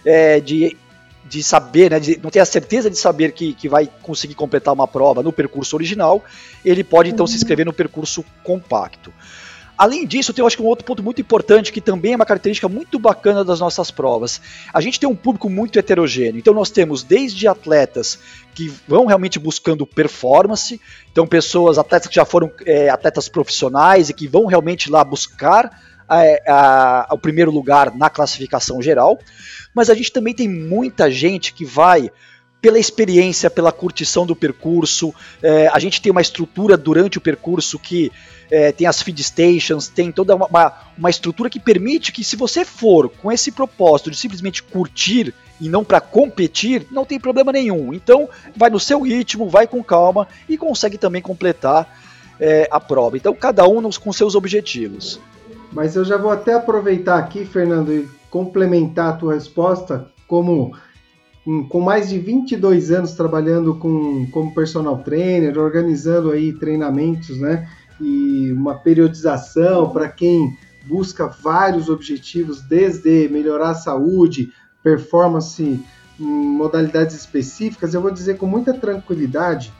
[0.05, 0.77] é, de,
[1.25, 4.73] de saber, né, de, não tem a certeza de saber que, que vai conseguir completar
[4.73, 6.23] uma prova no percurso original,
[6.63, 7.27] ele pode então uhum.
[7.27, 9.13] se inscrever no percurso compacto.
[9.81, 12.25] Além disso, tem eu acho que um outro ponto muito importante que também é uma
[12.25, 14.39] característica muito bacana das nossas provas.
[14.71, 16.37] A gente tem um público muito heterogêneo.
[16.37, 18.19] Então nós temos desde atletas
[18.53, 20.79] que vão realmente buscando performance,
[21.11, 25.71] então pessoas, atletas que já foram é, atletas profissionais e que vão realmente lá buscar
[26.11, 29.17] a, a, o primeiro lugar na classificação geral,
[29.73, 32.11] mas a gente também tem muita gente que vai
[32.61, 35.13] pela experiência, pela curtição do percurso.
[35.41, 38.11] É, a gente tem uma estrutura durante o percurso que
[38.51, 42.35] é, tem as feed stations, tem toda uma, uma, uma, estrutura que permite que, se
[42.35, 47.51] você for com esse propósito de simplesmente curtir e não para competir, não tem problema
[47.51, 47.93] nenhum.
[47.93, 51.87] Então, vai no seu ritmo, vai com calma e consegue também completar
[52.39, 53.15] é, a prova.
[53.15, 55.19] Então, cada um com seus objetivos.
[55.71, 60.75] Mas eu já vou até aproveitar aqui, Fernando, e complementar a tua resposta, como
[61.69, 67.67] com mais de 22 anos trabalhando com, como personal trainer, organizando aí treinamentos, né?
[67.99, 70.55] E uma periodização para quem
[70.85, 74.51] busca vários objetivos, desde melhorar a saúde,
[74.83, 75.79] performance
[76.19, 79.73] modalidades específicas, eu vou dizer com muita tranquilidade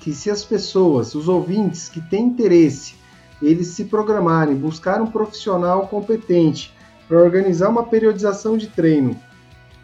[0.00, 2.94] que se as pessoas, os ouvintes que têm interesse,
[3.42, 6.74] eles se programarem, buscar um profissional competente
[7.08, 9.16] para organizar uma periodização de treino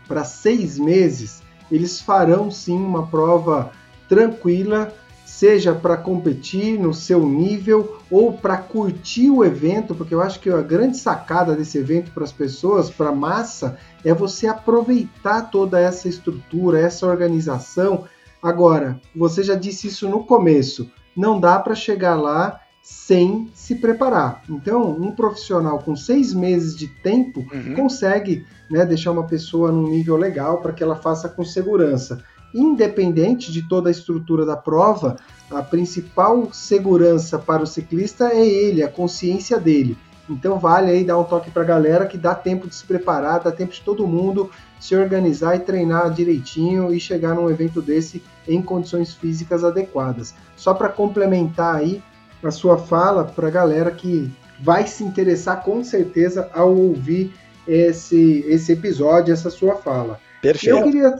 [0.06, 3.72] para seis meses, eles farão sim uma prova
[4.08, 4.92] tranquila,
[5.24, 10.48] seja para competir no seu nível ou para curtir o evento, porque eu acho que
[10.48, 15.80] a grande sacada desse evento para as pessoas, para a massa, é você aproveitar toda
[15.80, 18.04] essa estrutura, essa organização.
[18.40, 24.44] Agora, você já disse isso no começo, não dá para chegar lá sem se preparar.
[24.48, 27.74] Então, um profissional com seis meses de tempo uhum.
[27.74, 32.22] consegue né, deixar uma pessoa num nível legal para que ela faça com segurança.
[32.54, 35.16] Independente de toda a estrutura da prova,
[35.50, 39.98] a principal segurança para o ciclista é ele, a consciência dele.
[40.30, 43.40] Então vale aí dar um toque para a galera que dá tempo de se preparar,
[43.40, 48.22] dá tempo de todo mundo se organizar e treinar direitinho e chegar num evento desse
[48.46, 50.36] em condições físicas adequadas.
[50.56, 52.00] Só para complementar aí,
[52.42, 57.32] a sua fala para a galera que vai se interessar com certeza ao ouvir
[57.66, 60.20] esse, esse episódio, essa sua fala.
[60.40, 60.76] Perfeito.
[60.76, 61.14] Eu queria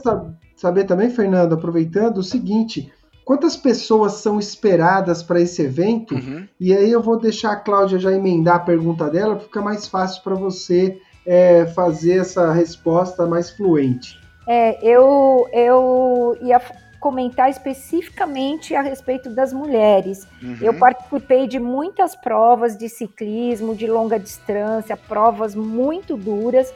[0.55, 2.91] saber também, Fernando, aproveitando o seguinte:
[3.25, 6.15] quantas pessoas são esperadas para esse evento?
[6.15, 6.47] Uhum.
[6.59, 9.87] E aí eu vou deixar a Cláudia já emendar a pergunta dela, para ficar mais
[9.87, 14.17] fácil para você é, fazer essa resposta mais fluente.
[14.47, 16.61] É, eu, eu ia
[16.99, 20.27] comentar especificamente a respeito das mulheres.
[20.41, 20.57] Uhum.
[20.61, 26.73] Eu participei de muitas provas de ciclismo, de longa distância, provas muito duras,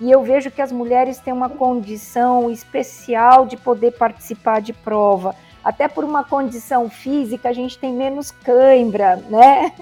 [0.00, 5.34] e eu vejo que as mulheres têm uma condição especial de poder participar de prova
[5.64, 9.72] até por uma condição física, a gente tem menos cãibra, né?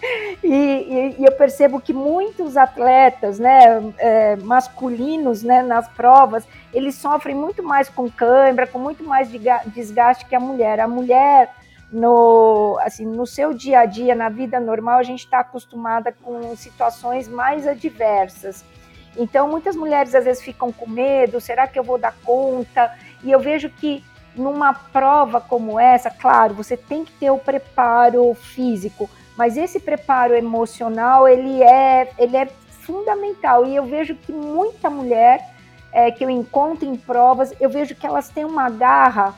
[0.43, 6.95] E, e, e eu percebo que muitos atletas, né, é, masculinos, né, nas provas, eles
[6.95, 9.29] sofrem muito mais com cãibra, com muito mais
[9.67, 10.79] desgaste que a mulher.
[10.79, 11.53] A mulher,
[11.91, 16.55] no, assim, no seu dia a dia, na vida normal, a gente está acostumada com
[16.55, 18.65] situações mais adversas.
[19.17, 22.93] Então, muitas mulheres às vezes ficam com medo: será que eu vou dar conta?
[23.25, 24.05] E eu vejo que
[24.37, 30.35] numa prova como essa, claro, você tem que ter o preparo físico, mas esse preparo
[30.35, 32.47] emocional ele é, ele é
[32.87, 33.67] fundamental.
[33.67, 35.41] E eu vejo que muita mulher
[35.93, 39.35] é, que eu encontro em provas, eu vejo que elas têm uma garra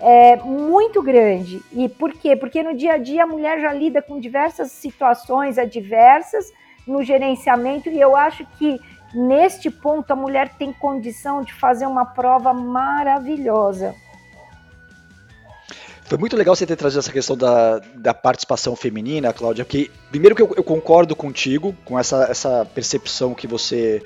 [0.00, 1.62] é, muito grande.
[1.72, 2.36] E por quê?
[2.36, 6.52] Porque no dia a dia a mulher já lida com diversas situações adversas
[6.86, 8.80] no gerenciamento, e eu acho que
[9.14, 13.94] neste ponto a mulher tem condição de fazer uma prova maravilhosa.
[16.12, 20.36] Foi muito legal você ter trazido essa questão da, da participação feminina, Cláudia, porque primeiro
[20.36, 24.02] que eu, eu concordo contigo, com essa, essa percepção que você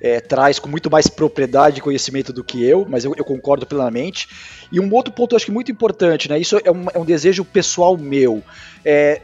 [0.00, 3.64] é, traz com muito mais propriedade e conhecimento do que eu, mas eu, eu, concordo
[3.66, 4.28] plenamente.
[4.72, 6.40] E um outro ponto eu acho que muito importante, né?
[6.40, 8.42] Isso é um, é um desejo pessoal meu.
[8.84, 9.22] É,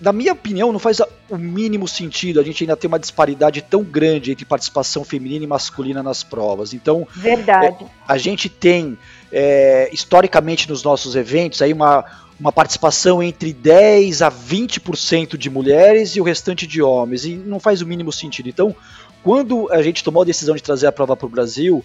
[0.00, 3.82] na minha opinião, não faz o mínimo sentido a gente ainda ter uma disparidade tão
[3.82, 6.74] grande entre participação feminina e masculina nas provas.
[6.74, 7.84] Então, verdade.
[7.84, 8.98] É, a gente tem
[9.32, 12.04] é, historicamente nos nossos eventos aí uma,
[12.38, 17.60] uma participação entre 10 a 20% de mulheres e o restante de homens, e não
[17.60, 18.48] faz o mínimo sentido.
[18.48, 18.74] Então,
[19.22, 21.84] quando a gente tomou a decisão de trazer a prova para o Brasil,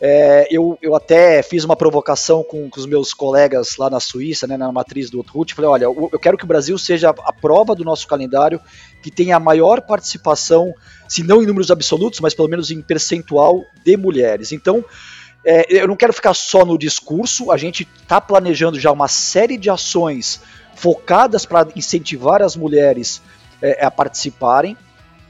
[0.00, 4.46] é, eu, eu até fiz uma provocação com, com, os meus colegas lá na Suíça,
[4.46, 7.74] né, na matriz do Outroot, falei, olha, eu, quero que o Brasil seja a prova
[7.74, 8.60] do nosso calendário
[9.02, 10.72] que tenha a maior participação,
[11.08, 14.52] se não em números absolutos, mas pelo menos em percentual de mulheres.
[14.52, 14.84] Então,
[15.44, 19.56] é, eu não quero ficar só no discurso, a gente está planejando já uma série
[19.58, 20.40] de ações
[20.76, 23.20] focadas para incentivar as mulheres
[23.60, 24.76] é, a participarem.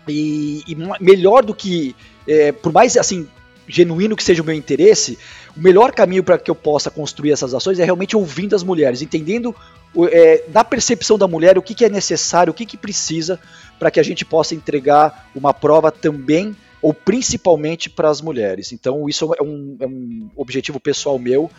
[0.06, 1.94] E, e melhor do que,
[2.26, 3.28] é, por mais assim
[3.68, 5.18] genuíno que seja o meu interesse,
[5.56, 9.02] o melhor caminho para que eu possa construir essas ações é realmente ouvindo as mulheres,
[9.02, 9.54] entendendo
[10.10, 13.38] é, da percepção da mulher o que, que é necessário, o que, que precisa
[13.78, 18.72] para que a gente possa entregar uma prova também ou principalmente para as mulheres.
[18.72, 21.50] Então isso é um, é um objetivo pessoal meu.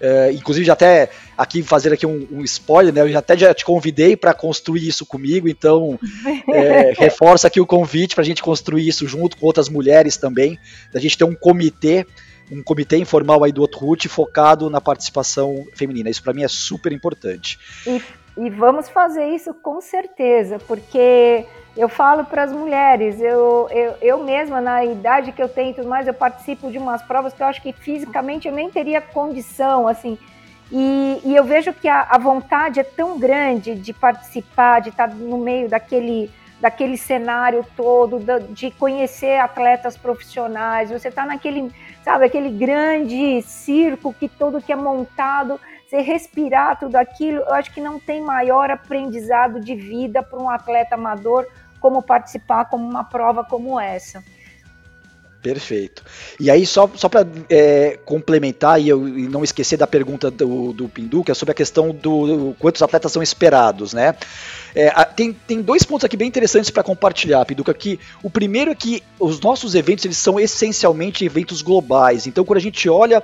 [0.00, 3.00] É, inclusive já até aqui fazer aqui um, um, spoiler, né?
[3.00, 5.98] Eu já até já te convidei para construir isso comigo, então
[6.48, 10.58] é, reforça aqui o convite para a gente construir isso junto com outras mulheres também,
[10.92, 12.06] da gente ter um comitê,
[12.50, 16.08] um comitê informal aí do Outroot focado na participação feminina.
[16.08, 17.58] Isso para mim é super importante.
[17.86, 18.00] E,
[18.36, 21.44] e vamos fazer isso com certeza, porque
[21.78, 25.88] eu falo para as mulheres, eu, eu, eu mesma, na idade que eu tenho tudo
[25.88, 29.86] mais, eu participo de umas provas que eu acho que fisicamente eu nem teria condição,
[29.86, 30.18] assim.
[30.72, 35.08] E, e eu vejo que a, a, vontade é tão grande de participar, de estar
[35.08, 36.28] no meio daquele,
[36.60, 38.18] daquele cenário todo,
[38.50, 40.90] de conhecer atletas profissionais.
[40.90, 46.96] Você está naquele, sabe, aquele grande circo que todo que é montado você respirar tudo
[46.96, 51.46] aquilo, eu acho que não tem maior aprendizado de vida para um atleta amador
[51.80, 54.22] como participar como uma prova como essa.
[55.42, 56.02] Perfeito.
[56.40, 60.72] E aí, só, só para é, complementar e, eu, e não esquecer da pergunta do,
[60.72, 64.16] do Pinduca sobre a questão do, do quantos atletas são esperados, né?
[64.74, 67.72] É, tem, tem dois pontos aqui bem interessantes para compartilhar, Pinduca.
[67.72, 72.26] Que o primeiro é que os nossos eventos eles são essencialmente eventos globais.
[72.26, 73.22] Então, quando a gente olha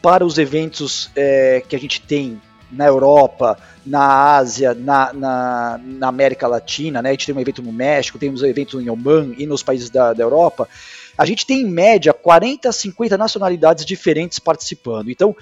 [0.00, 6.08] para os eventos é, que a gente tem na Europa, na Ásia, na, na, na,
[6.08, 7.10] América Latina, né?
[7.10, 9.90] A gente tem um evento no México, temos um evento em Oman e nos países
[9.90, 10.68] da, da Europa.
[11.18, 15.10] A gente tem em média 40 a 50 nacionalidades diferentes participando.
[15.10, 15.34] Então,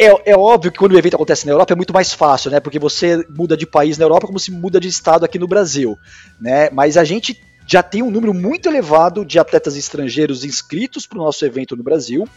[0.00, 2.60] é, é óbvio que quando o evento acontece na Europa é muito mais fácil, né?
[2.60, 5.98] Porque você muda de país na Europa como se muda de estado aqui no Brasil,
[6.40, 6.70] né?
[6.70, 11.24] Mas a gente já tem um número muito elevado de atletas estrangeiros inscritos para o
[11.24, 12.28] nosso evento no Brasil.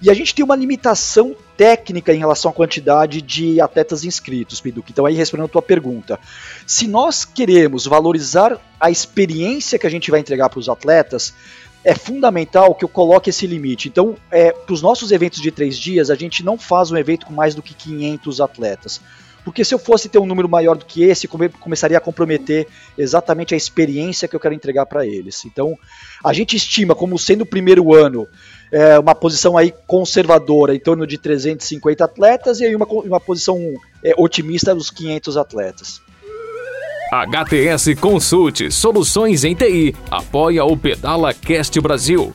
[0.00, 4.92] E a gente tem uma limitação técnica em relação à quantidade de atletas inscritos, Piduque.
[4.92, 6.18] Então, aí respondendo a tua pergunta,
[6.66, 11.34] se nós queremos valorizar a experiência que a gente vai entregar para os atletas,
[11.82, 13.88] é fundamental que eu coloque esse limite.
[13.88, 17.26] Então, é, para os nossos eventos de três dias, a gente não faz um evento
[17.26, 19.00] com mais do que 500 atletas.
[19.46, 22.66] Porque se eu fosse ter um número maior do que esse, come, começaria a comprometer
[22.98, 25.44] exatamente a experiência que eu quero entregar para eles.
[25.44, 25.78] Então,
[26.24, 28.26] a gente estima como sendo o primeiro ano
[28.70, 33.58] é, uma posição aí conservadora, em torno de 350 atletas, e aí uma, uma posição
[34.02, 36.00] é, otimista dos 500 atletas.
[37.12, 42.34] HTS Consulte Soluções em TI apoia o Pedala Cast Brasil.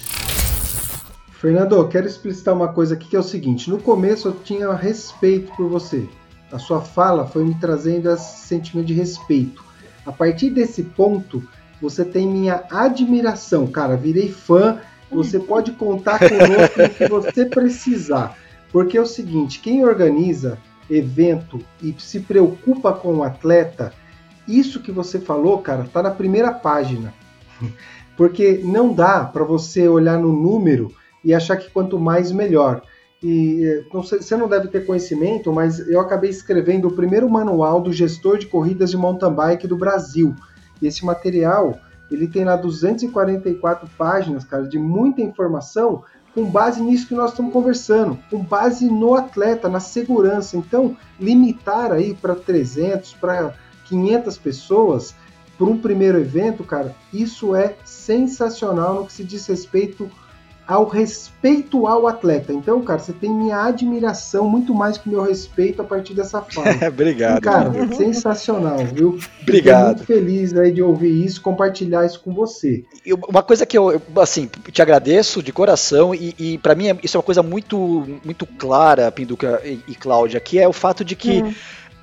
[1.41, 5.51] Fernando, quero explicitar uma coisa aqui que é o seguinte: no começo eu tinha respeito
[5.55, 6.07] por você.
[6.51, 9.65] A sua fala foi me trazendo esse sentimento de respeito.
[10.05, 11.41] A partir desse ponto,
[11.81, 13.97] você tem minha admiração, cara.
[13.97, 14.81] Virei fã.
[15.09, 18.37] Você pode contar conosco o que você precisar.
[18.71, 23.91] Porque é o seguinte: quem organiza evento e se preocupa com o atleta,
[24.47, 27.11] isso que você falou, cara, tá na primeira página.
[28.15, 32.81] Porque não dá para você olhar no número e achar que quanto mais melhor.
[33.23, 37.79] E não sei, você não deve ter conhecimento, mas eu acabei escrevendo o primeiro manual
[37.79, 40.35] do gestor de corridas de mountain bike do Brasil.
[40.81, 41.77] E esse material,
[42.09, 46.03] ele tem lá 244 páginas, cara, de muita informação
[46.33, 50.57] com base nisso que nós estamos conversando, com base no atleta, na segurança.
[50.57, 53.53] Então, limitar aí para 300, para
[53.85, 55.13] 500 pessoas
[55.57, 60.09] para um primeiro evento, cara, isso é sensacional no que se diz respeito
[60.71, 62.53] ao respeito ao atleta.
[62.53, 66.87] Então, cara, você tem minha admiração muito mais que meu respeito a partir dessa fala.
[66.87, 67.39] Obrigado.
[67.39, 69.19] E, cara, sensacional, viu?
[69.41, 69.99] Obrigado.
[69.99, 72.85] Fiquei muito feliz aí de ouvir isso, compartilhar isso com você.
[73.05, 77.17] E uma coisa que eu, assim, te agradeço de coração e, e para mim isso
[77.17, 81.17] é uma coisa muito, muito clara, Pinduca e, e Cláudia, que é o fato de
[81.17, 81.53] que hum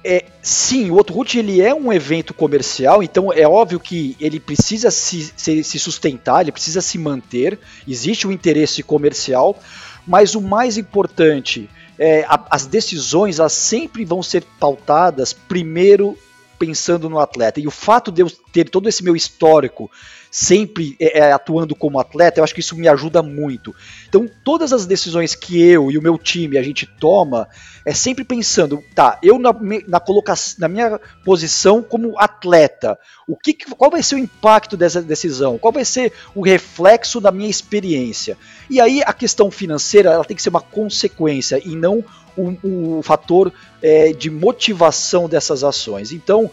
[0.05, 4.91] é, sim, o Outroot ele é um evento comercial, então é óbvio que ele precisa
[4.91, 9.59] se, se, se sustentar, ele precisa se manter, existe um interesse comercial,
[10.07, 11.69] mas o mais importante,
[11.99, 16.17] é, a, as decisões elas sempre vão ser pautadas primeiro
[16.59, 17.61] pensando no atleta.
[17.61, 19.91] E o fato de eu ter todo esse meu histórico
[20.31, 23.75] sempre é, é, atuando como atleta, eu acho que isso me ajuda muito.
[24.09, 27.49] Então, todas as decisões que eu e o meu time a gente toma
[27.85, 29.55] é sempre pensando, tá, eu na,
[29.87, 35.01] na colocação, na minha posição como atleta, o que, qual vai ser o impacto dessa
[35.01, 35.59] decisão?
[35.59, 38.37] Qual vai ser o reflexo da minha experiência?
[38.69, 42.05] E aí a questão financeira ela tem que ser uma consequência e não
[42.37, 43.53] o, fator
[43.83, 46.13] é, de motivação dessas ações.
[46.13, 46.51] Então,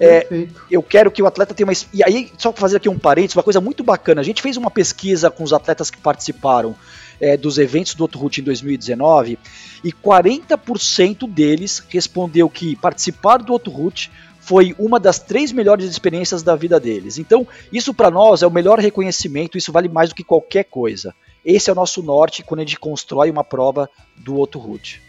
[0.00, 1.72] É, eu quero que o atleta tenha uma.
[1.92, 4.20] E aí, só para fazer aqui um parênteses, uma coisa muito bacana.
[4.20, 6.76] A gente fez uma pesquisa com os atletas que participaram
[7.20, 9.38] é, dos eventos do Route em 2019
[9.82, 16.56] e 40% deles respondeu que participar do Route foi uma das três melhores experiências da
[16.56, 17.18] vida deles.
[17.18, 21.14] Então, isso para nós é o melhor reconhecimento, isso vale mais do que qualquer coisa.
[21.44, 25.07] Esse é o nosso norte quando a gente constrói uma prova do Route.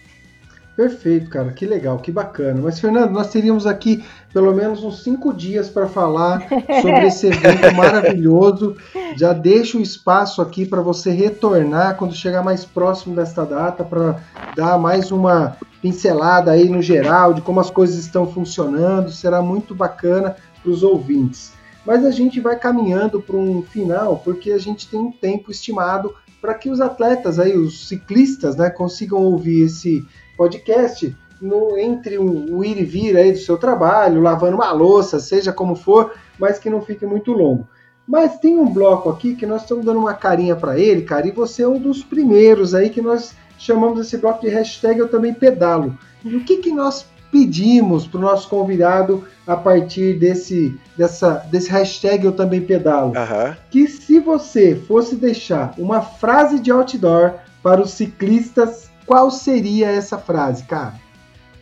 [0.80, 2.62] Perfeito, cara, que legal, que bacana.
[2.64, 4.02] Mas, Fernando, nós teríamos aqui
[4.32, 6.48] pelo menos uns cinco dias para falar
[6.82, 8.78] sobre esse evento maravilhoso.
[9.18, 14.22] Já deixo o espaço aqui para você retornar quando chegar mais próximo desta data, para
[14.56, 19.12] dar mais uma pincelada aí no geral de como as coisas estão funcionando.
[19.12, 21.52] Será muito bacana para os ouvintes.
[21.86, 26.16] Mas a gente vai caminhando para um final, porque a gente tem um tempo estimado
[26.42, 30.08] para que os atletas aí, os ciclistas, né, consigam ouvir esse
[30.40, 35.20] podcast no, entre o, o ir e vir aí do seu trabalho, lavando uma louça,
[35.20, 37.68] seja como for, mas que não fique muito longo.
[38.08, 41.32] Mas tem um bloco aqui que nós estamos dando uma carinha para ele, cara, e
[41.32, 45.34] você é um dos primeiros aí que nós chamamos esse bloco de hashtag Eu Também
[45.34, 45.98] Pedalo.
[46.24, 51.70] E o que, que nós pedimos para o nosso convidado a partir desse, dessa, desse
[51.70, 53.10] hashtag Eu Também Pedalo?
[53.10, 53.56] Uhum.
[53.70, 60.20] Que se você fosse deixar uma frase de outdoor para os ciclistas qual seria essa
[60.20, 60.94] frase, cara?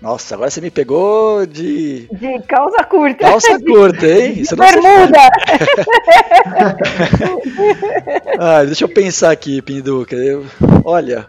[0.01, 2.09] Nossa, agora você me pegou de.
[2.11, 3.19] De calça curta.
[3.19, 4.41] Calça curta, hein?
[4.41, 5.29] Isso Bermuda!
[8.37, 10.17] ah, deixa eu pensar aqui, Pinduca.
[10.17, 10.45] Eu...
[10.83, 11.25] Olha,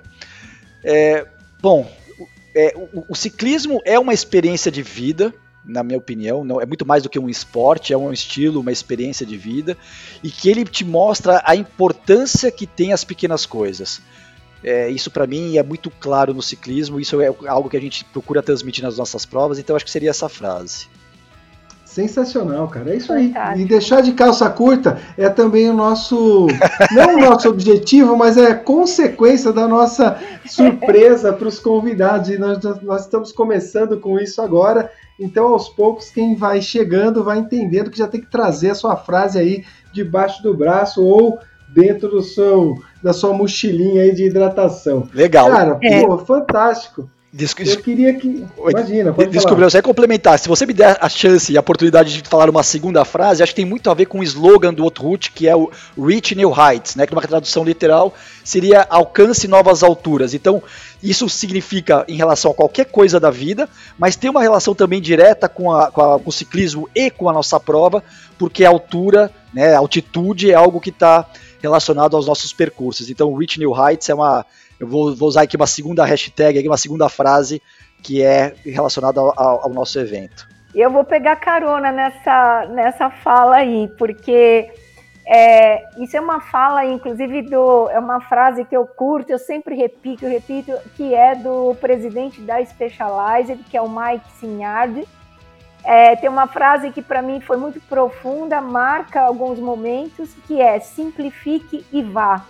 [0.83, 1.25] é...
[1.63, 1.89] bom,
[2.53, 5.33] é, o, o, ciclismo é uma experiência de vida,
[5.65, 8.73] na minha opinião, não é muito mais do que um esporte, é um estilo, uma
[8.73, 9.79] experiência de vida,
[10.21, 14.03] e que ele te mostra a importância que tem as pequenas coisas.
[14.63, 18.05] É, isso para mim é muito claro no ciclismo, isso é algo que a gente
[18.07, 20.89] procura transmitir nas nossas provas, então acho que seria essa frase.
[21.99, 22.93] Sensacional, cara.
[22.93, 23.33] É isso aí.
[23.57, 26.47] E deixar de calça curta é também o nosso.
[26.93, 32.29] Não o nosso objetivo, mas é consequência da nossa surpresa para os convidados.
[32.29, 34.93] E nós, nós estamos começando com isso agora.
[35.19, 38.95] Então, aos poucos, quem vai chegando vai entendendo que já tem que trazer a sua
[38.95, 45.09] frase aí debaixo do braço ou dentro do seu, da sua mochilinha aí de hidratação.
[45.13, 45.51] Legal.
[45.51, 46.05] Cara, é.
[46.05, 47.09] pô, fantástico.
[47.31, 47.63] Desco...
[47.63, 48.47] Eu queria que.
[48.57, 50.39] Imagina, pode Desculpa, eu só complementar.
[50.39, 53.53] Se você me der a chance e a oportunidade de falar uma segunda frase, acho
[53.53, 56.35] que tem muito a ver com o slogan do outro root, que é o Reach
[56.35, 57.07] New Heights, né?
[57.07, 60.33] Que numa tradução literal seria alcance novas alturas.
[60.33, 60.63] Então,
[61.03, 65.51] isso significa em relação a qualquer coisa da vida, mas tem uma relação também direta
[65.51, 68.03] com, a, com, a, com o ciclismo e com a nossa prova,
[68.39, 71.29] porque a altura, né, a altitude é algo que está
[71.61, 73.11] relacionado aos nossos percursos.
[73.11, 74.45] Então, Reach New Heights é uma.
[74.79, 77.61] Eu vou, vou usar aqui uma segunda hashtag, uma segunda frase
[78.03, 80.49] que é relacionada ao, ao nosso evento.
[80.75, 84.71] Eu vou pegar carona nessa, nessa fala aí, porque
[85.27, 89.75] é, isso é uma fala, inclusive, do, é uma frase que eu curto, eu sempre
[89.75, 95.07] repito, repito, que é do presidente da Specialized, que é o Mike Signard,
[95.85, 100.79] é, tem uma frase que para mim foi muito profunda, marca alguns momentos, que é
[100.81, 102.45] simplifique e vá.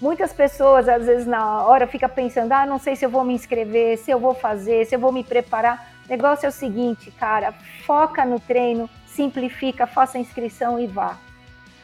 [0.00, 3.34] Muitas pessoas, às vezes, na hora, fica pensando, ah, não sei se eu vou me
[3.34, 5.92] inscrever, se eu vou fazer, se eu vou me preparar.
[6.06, 7.52] O negócio é o seguinte, cara,
[7.84, 11.16] foca no treino, simplifica, faça a inscrição e vá.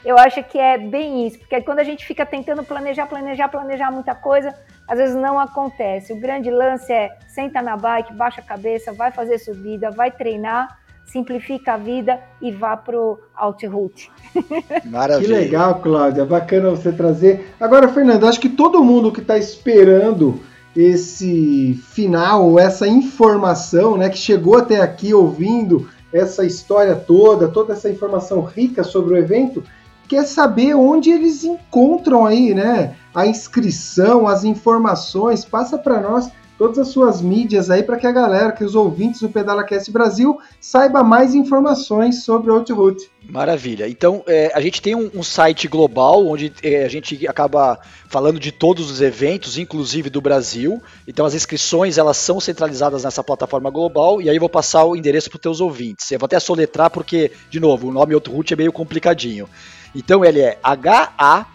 [0.05, 3.91] Eu acho que é bem isso, porque quando a gente fica tentando planejar, planejar, planejar
[3.91, 4.55] muita coisa,
[4.89, 6.13] às vezes não acontece.
[6.13, 10.79] O grande lance é senta na bike, baixa a cabeça, vai fazer subida, vai treinar
[11.07, 14.11] simplifica a vida e vá para o Outroute.
[14.85, 15.37] Maravilha.
[15.37, 16.25] Que legal, Cláudia.
[16.25, 17.55] Bacana você trazer.
[17.61, 20.41] Agora, Fernando, acho que todo mundo que está esperando
[20.75, 27.89] esse final, essa informação, né, que chegou até aqui ouvindo essa história toda, toda essa
[27.89, 29.63] informação rica sobre o evento,
[30.09, 35.45] quer saber onde eles encontram aí, né, a inscrição, as informações.
[35.45, 39.21] Passa para nós todas as suas mídias aí para que a galera, que os ouvintes
[39.21, 43.11] do PedalaCast Brasil saiba mais informações sobre o Outroute.
[43.29, 43.89] Maravilha.
[43.89, 47.79] Então, é, a gente tem um, um site global onde é, a gente acaba
[48.09, 50.81] falando de todos os eventos, inclusive do Brasil.
[51.09, 55.31] Então, as inscrições elas são centralizadas nessa plataforma global e aí vou passar o endereço
[55.31, 56.11] para os teus ouvintes.
[56.11, 59.49] Eu vou até soletrar porque, de novo, o nome Outroute é meio complicadinho.
[59.95, 61.55] Então, ele é H-A-U-T-E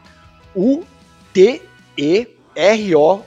[2.56, 3.24] R-O-U-T-E.org.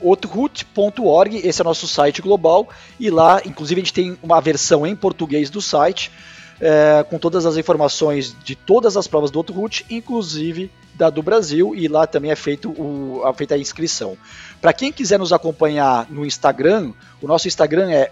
[0.00, 2.68] Outroot.org, esse é o nosso site global,
[3.00, 6.12] e lá, inclusive, a gente tem uma versão em português do site,
[6.60, 11.74] é, com todas as informações de todas as provas do Outroot, inclusive da, do Brasil
[11.74, 14.16] e lá também é feito o, a, feita a inscrição.
[14.60, 18.10] Para quem quiser nos acompanhar no Instagram, o nosso Instagram é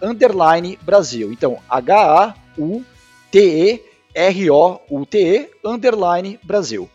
[0.00, 1.30] underline Brasil.
[1.32, 1.58] Então,
[3.34, 6.88] H-A-U-T-E-R-O-U-T-E underline Brasil.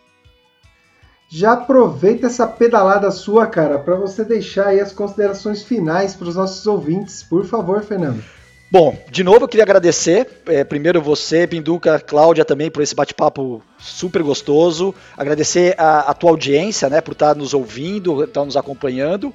[1.27, 6.35] Já aproveita essa pedalada sua, cara, para você deixar aí as considerações finais para os
[6.35, 7.21] nossos ouvintes.
[7.21, 8.23] Por favor, Fernando.
[8.71, 13.63] Bom, de novo eu queria agradecer, é, primeiro você, Pinduca, Cláudia também por esse bate-papo
[13.79, 19.33] super gostoso, agradecer a, a, tua audiência, né, por estar nos ouvindo, estar nos acompanhando.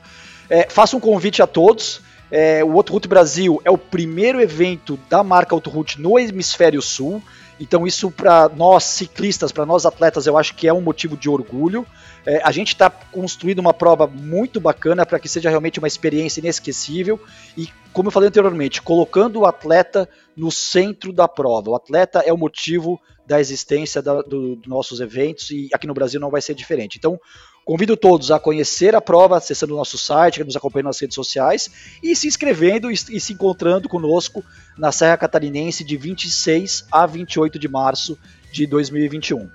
[0.49, 2.01] É, faço um convite a todos,
[2.31, 6.81] é, o Outro Route Brasil é o primeiro evento da marca Outro Route no hemisfério
[6.83, 7.23] sul,
[7.59, 11.29] então isso para nós ciclistas, para nós atletas, eu acho que é um motivo de
[11.29, 11.87] orgulho.
[12.27, 16.41] É, a gente está construindo uma prova muito bacana para que seja realmente uma experiência
[16.41, 17.21] inesquecível
[17.57, 21.71] e, como eu falei anteriormente, colocando o atleta no centro da prova.
[21.71, 26.21] O atleta é o motivo da existência do, dos nossos eventos e aqui no Brasil
[26.21, 26.99] não vai ser diferente.
[26.99, 27.21] Então,
[27.65, 31.97] Convido todos a conhecer a prova acessando o nosso site, nos acompanhando nas redes sociais
[32.03, 34.45] e se inscrevendo e, se encontrando conosco
[34.77, 38.19] na Serra Catarinense de 26 a 28 de março
[38.53, 39.49] de 2021.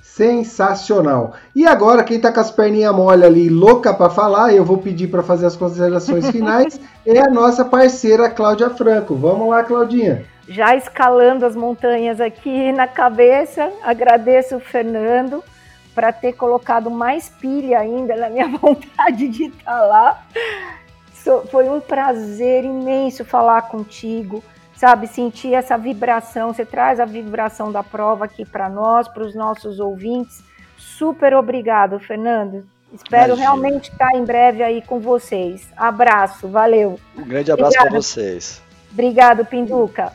[0.00, 1.34] Sensacional.
[1.54, 5.08] E agora, quem tá com as perninhas mole ali, louca para falar, eu vou pedir
[5.08, 9.16] para fazer as considerações finais, é a nossa parceira Cláudia Franco.
[9.16, 10.24] Vamos lá, Claudinha.
[10.48, 15.42] Já escalando as montanhas aqui na cabeça, agradeço o Fernando
[15.96, 20.22] para ter colocado mais pilha ainda na minha vontade de estar lá.
[21.50, 24.44] Foi um prazer imenso falar contigo,
[24.76, 25.08] sabe?
[25.08, 26.52] Sentir essa vibração.
[26.52, 30.44] Você traz a vibração da prova aqui para nós, para os nossos ouvintes.
[30.76, 32.64] Super obrigado, Fernando.
[32.92, 33.48] Espero Imagina.
[33.48, 35.66] realmente estar em breve aí com vocês.
[35.76, 37.00] Abraço, valeu.
[37.16, 38.62] Um grande abraço para vocês.
[38.92, 40.12] Obrigado, Pinduca.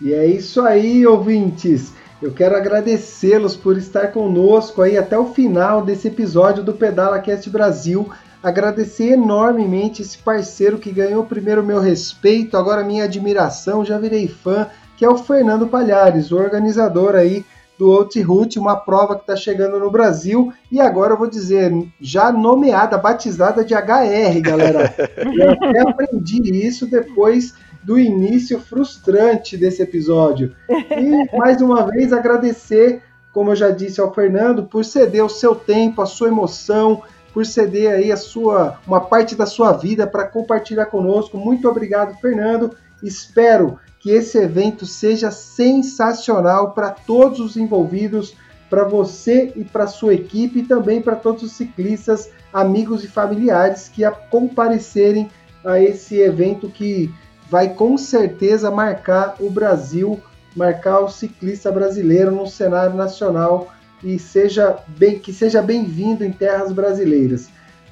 [0.00, 1.92] E é isso aí, ouvintes.
[2.22, 7.50] Eu quero agradecê-los por estar conosco aí até o final desse episódio do Pedala Cast
[7.50, 8.08] Brasil.
[8.42, 14.68] Agradecer enormemente esse parceiro que ganhou primeiro meu respeito, agora minha admiração, já virei fã,
[14.96, 17.44] que é o Fernando Palhares, o organizador aí
[17.78, 22.30] do Outroute, uma prova que está chegando no Brasil e agora eu vou dizer, já
[22.30, 24.94] nomeada, batizada de HR, galera.
[25.18, 27.54] eu até aprendi isso depois
[27.84, 30.54] do início frustrante desse episódio.
[30.68, 35.54] E mais uma vez agradecer, como eu já disse ao Fernando, por ceder o seu
[35.54, 40.24] tempo, a sua emoção, por ceder aí a sua uma parte da sua vida para
[40.24, 41.36] compartilhar conosco.
[41.36, 42.74] Muito obrigado, Fernando.
[43.02, 48.34] Espero que esse evento seja sensacional para todos os envolvidos,
[48.70, 53.88] para você e para sua equipe e também para todos os ciclistas, amigos e familiares
[53.88, 55.28] que a comparecerem
[55.64, 57.12] a esse evento que
[57.50, 60.20] vai com certeza marcar o Brasil,
[60.56, 63.72] marcar o ciclista brasileiro no cenário nacional
[64.02, 67.48] e seja bem que seja bem-vindo em terras brasileiras.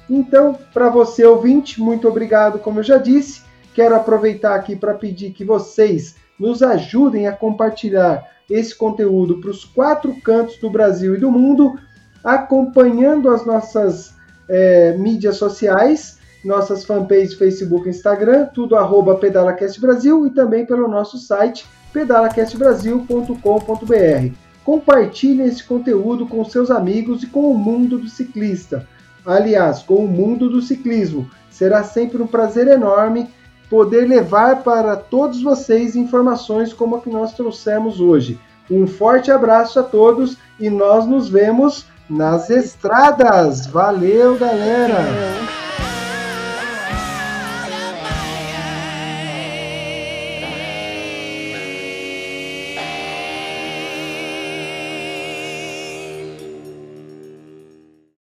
[0.09, 3.41] Então, para você ouvinte, muito obrigado, como eu já disse.
[3.73, 9.63] Quero aproveitar aqui para pedir que vocês nos ajudem a compartilhar esse conteúdo para os
[9.63, 11.79] quatro cantos do Brasil e do mundo,
[12.23, 14.13] acompanhando as nossas
[14.49, 20.87] é, mídias sociais nossas fanpages Facebook e Instagram, tudo arroba PedalaCast Brasil e também pelo
[20.87, 24.35] nosso site pedalacastbrasil.com.br.
[24.63, 28.87] Compartilhe esse conteúdo com seus amigos e com o mundo do ciclista.
[29.25, 31.29] Aliás, com o mundo do ciclismo.
[31.49, 33.29] Será sempre um prazer enorme
[33.69, 38.39] poder levar para todos vocês informações como a que nós trouxemos hoje.
[38.69, 43.67] Um forte abraço a todos e nós nos vemos nas estradas.
[43.67, 45.62] Valeu, galera!